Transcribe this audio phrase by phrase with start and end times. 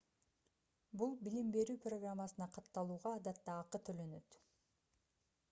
[1.01, 4.41] бул билим берүү программасына катталууга адатта акы төлөнөт